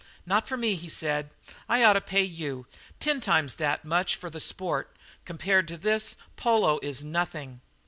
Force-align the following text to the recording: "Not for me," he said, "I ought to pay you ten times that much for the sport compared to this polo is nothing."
"Not 0.25 0.47
for 0.47 0.57
me," 0.57 0.73
he 0.73 0.89
said, 0.89 1.29
"I 1.69 1.83
ought 1.83 1.93
to 1.93 2.01
pay 2.01 2.23
you 2.23 2.65
ten 2.99 3.19
times 3.21 3.57
that 3.57 3.85
much 3.85 4.15
for 4.15 4.31
the 4.31 4.39
sport 4.39 4.97
compared 5.25 5.67
to 5.67 5.77
this 5.77 6.15
polo 6.35 6.79
is 6.81 7.03
nothing." 7.03 7.61